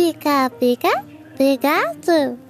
[0.00, 0.88] Pica, pica,
[1.34, 2.49] obrigado.